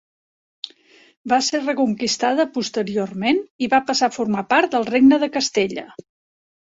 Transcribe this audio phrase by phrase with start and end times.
[1.33, 5.85] Va ser reconquistada posteriorment, i va passar a formar part del Regne de Castella.